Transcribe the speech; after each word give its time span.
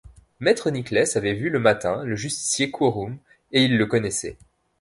Maître 0.39 0.71
Nicless 0.71 1.15
avait 1.15 1.35
vu 1.35 1.51
le 1.51 1.59
matin 1.59 2.03
le 2.03 2.15
justicier-quorum, 2.15 3.19
et 3.51 3.65
il 3.65 3.77
le 3.77 3.85
connaissait. 3.85 4.35